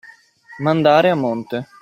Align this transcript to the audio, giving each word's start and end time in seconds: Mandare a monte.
Mandare 0.65 1.11
a 1.11 1.21
monte. 1.27 1.65